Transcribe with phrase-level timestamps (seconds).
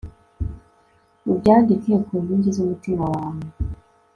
[1.31, 3.45] Ubyandike ku nkingi zumutima wawe